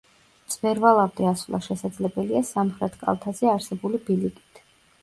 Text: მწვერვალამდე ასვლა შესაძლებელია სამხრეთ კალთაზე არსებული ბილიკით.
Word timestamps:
მწვერვალამდე 0.45 1.27
ასვლა 1.33 1.59
შესაძლებელია 1.67 2.43
სამხრეთ 2.51 2.97
კალთაზე 3.05 3.55
არსებული 3.55 4.03
ბილიკით. 4.11 4.63